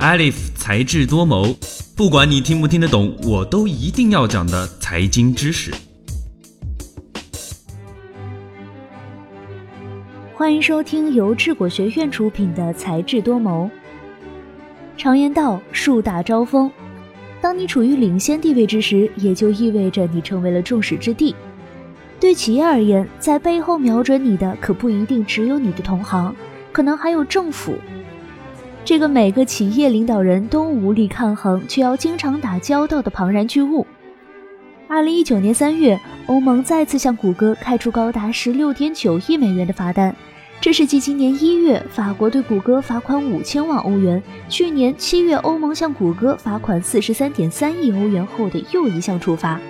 [0.00, 1.54] Alif 才智多谋，
[1.94, 5.70] 不管你听不听得懂，我都一定要讲的财经知识。
[10.32, 13.66] 欢迎收听由智果学院出品的《才智多谋》。
[14.96, 16.72] 常言道，树大招风。
[17.42, 21.36] 当你处于领先地位之时，也就意味着你成为了众矢之的。
[22.18, 26.34] 对企业而言，在背后瞄准你的可不一定只有你的同行，
[26.72, 27.74] 可能还有政府。
[28.84, 33.86] 这个每个企业领导人都无力抗衡，却要经常打交道的庞然巨物。
[34.88, 40.12] 二零一九年三月，欧盟再次向谷歌开出高达十六点九亿美元的罚单，
[40.60, 49.60] 这是继今年一月法国对谷歌罚款五千万欧元，去年七月欧盟向谷歌罚款四十三点三亿欧元后的又一项处罚。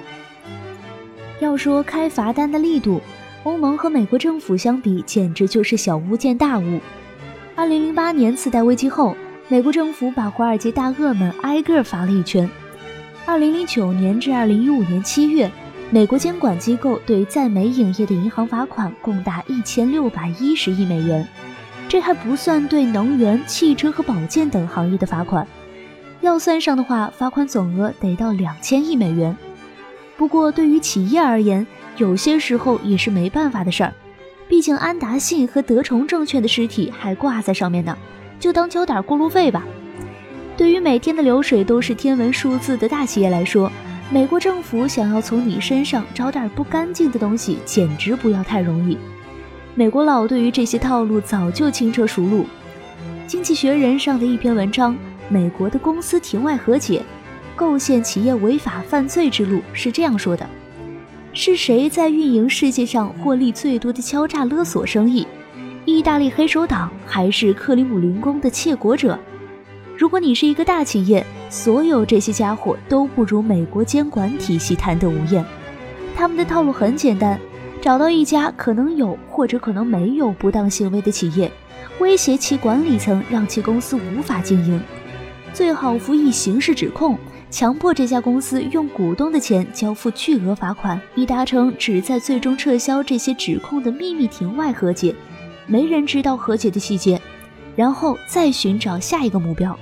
[1.41, 3.03] 要说开罚单的力度，
[3.43, 6.81] 欧盟和美国政府相比，简直就是小巫见大巫。
[7.61, 9.15] 二零零八年次贷危机后，
[9.49, 12.49] 美国政府把华尔街大鳄们挨个罚了一圈。
[13.27, 15.51] 二零零九年至二零一五年七月，
[15.91, 21.29] 美国监管机构对在美影业的银行罚款共达一千六百一十亿美元，
[21.87, 25.47] 这还不算对能源、汽车和保健等行业的罚款。
[26.23, 29.37] 要算上的话，罚款总额得到两千亿美元。
[30.17, 31.67] 不过，对于企业而言，
[31.99, 33.93] 有些时候也是没办法的事儿。
[34.51, 37.97] 毕竟安达信和德崇证券的尸体还挂在上面呢，
[38.41, 39.65] 就当交点过路费吧。
[40.57, 43.71] 对于每天的流水都是天文数字的大企业来说，
[44.11, 48.99] 美国政府想要从你身上找点不干净的东西，简直不要太容易。
[49.77, 52.45] 美国佬对于这些套路早就轻车熟路。
[53.29, 54.95] 经济学人上的一篇文章
[55.29, 57.05] 《美国的公司庭外和解：
[57.55, 60.45] 构陷企业违法犯罪之路》是这样说的。
[61.43, 65.27] 是谁在运营世界上获利最多的敲诈勒索生意？
[65.87, 69.19] 意大利黑手党还是克里姆林宫的窃国者？
[69.97, 75.43] 如果你是一个大企业，所有这些家伙都不如美国监管体系贪得无厌。
[76.15, 77.41] 他们的套路很简单：
[77.81, 81.51] 找到一家可能有或者可能没有不当行为的企业，
[82.01, 84.79] 威胁其管理层，让其公司无法经营，
[85.55, 87.19] 最好服以刑事指控。
[87.51, 95.13] 强迫这家公司用股东的钱交付巨额罚款，以达成旨在最终撤销这些指控的秘密庭外和解，
[95.67, 97.21] 没人知道和解的细节，
[97.75, 99.77] 然后再寻找下一个目标。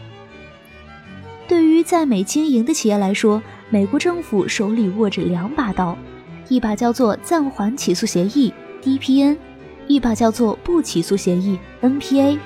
[1.47, 5.97] 对于在美经营的企业来说，美国政府手里握着两把刀，
[6.49, 8.53] 一把叫做暂缓起诉协议
[8.83, 9.37] （DPN），
[9.87, 12.39] 一把叫做不起诉协议 （NPA）。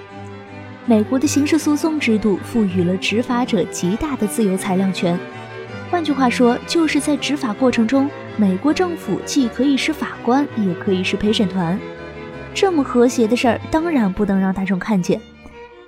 [0.85, 5.17] 美国的刑事诉讼制度赋予了执法者极大的自由裁量权，
[5.89, 11.79] 换句话说，就是在执法过程中，美国政府既可以是法官，也可以是陪审团。
[12.53, 15.21] 这么和谐的事儿，当然不能让大众看见。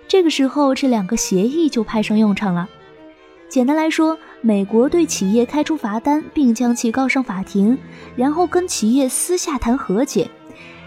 [0.07, 2.69] 这个时候，这两个协议就派上用场了。
[3.49, 7.77] 简单来说，美国对企业开出罚单，并将其告上法庭，
[8.15, 10.31] 然后跟企业私下谈和解。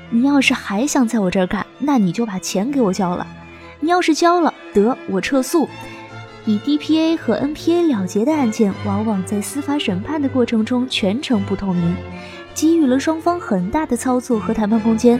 [0.10, 3.28] 你要是还想在我这儿干，那你就把钱给我交了。
[3.80, 5.68] 你要是交了，得我撤诉。
[6.46, 11.96] 以 DPA 和 NPA 了结的案件，往往在司法审判的过程中全程不透明，
[12.56, 15.20] 给予了双方很大的操作和谈判空间。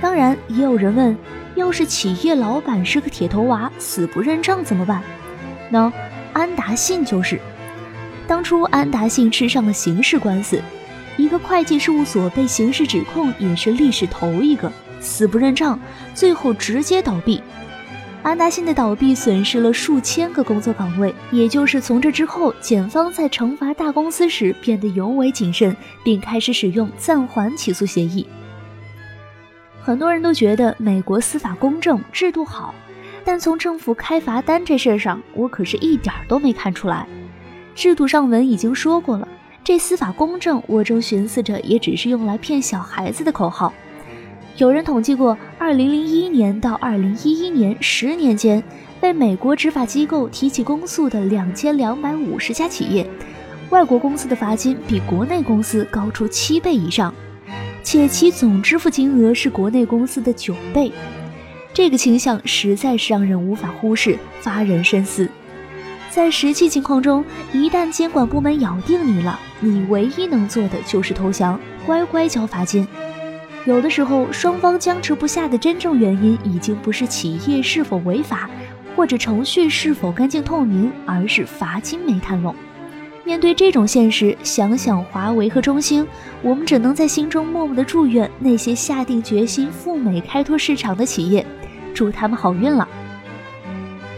[0.00, 1.16] 当然，也有人问，
[1.56, 5.02] 要是企业老板是个铁头娃，死不认账怎么办？
[5.70, 5.92] 喏，
[6.32, 7.38] 安达信就是。
[8.26, 10.62] 当初安达信吃上了刑事官司，
[11.18, 15.78] 一个会计事务所被刑事指控，也是历史头一个，死不认账，
[16.14, 17.42] 最后直接倒闭。
[18.22, 25.74] 安达信的倒闭损失了数千个工作岗位，也就是从这之后，检方在惩罚大公司时变得尤为谨慎，
[26.04, 28.26] 并开始使用暂缓起诉协议。
[29.80, 32.74] 很多人都觉得美国司法公正、制度好，
[33.24, 37.06] 但从政府开罚单这事儿上，我可是一点都没看出来。
[37.74, 39.26] 制度上文已经说过了，
[39.64, 43.72] 这司法公正，我正寻思着，也只是用来骗小孩子的口号。
[44.60, 48.62] 有人统计过，2001年到2011年十年间，
[49.00, 53.08] 被美国执法机构提起公诉的2250家企业，
[53.70, 57.14] 外国公司的罚金比国内公司高出七倍以上，
[57.82, 60.92] 且其总支付金额是国内公司的九倍。
[61.72, 65.26] 这个倾向实在是让人无法忽视，发人深思。
[66.10, 67.24] 在实际情况中，
[67.54, 72.86] 一旦监管部门咬定你了，你唯一能做的就是投降，乖乖交罚金。
[73.66, 78.48] 有的时候，双方僵持不下的真正原因，已经不是企业是否违法，
[78.96, 82.54] 或者程序是否干净透明，而是罚金没谈拢。
[83.22, 86.06] 面对这种现实，想想华为和中兴，
[86.42, 91.44] 我们只能在心中默默的祝愿那些下定决心赴美开拓市场的企业，
[91.94, 92.88] 祝他们好运了。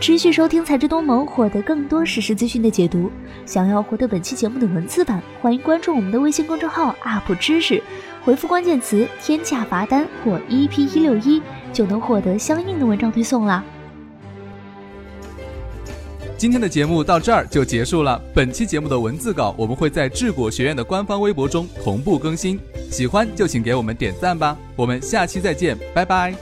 [0.03, 3.09] 持续收听才智多谋，获得更多实时资讯的解读。
[3.47, 7.81] 想要获得本期节目的文字版，欢迎关注我们的微信公众号 “UP 知识”，
[8.25, 11.41] 回复关键词“天价罚单”或 “EP 一六一”，
[11.73, 13.63] 就能获得相应的文章推送啦。
[16.37, 18.21] 今天的节目到这儿就结束了。
[18.35, 22.59] 本期节目的文字稿我们会在智果学院的官方微博中同步更新，
[22.91, 24.59] 喜欢就请给我们点赞吧。
[24.75, 26.35] 我们下期再见，拜拜。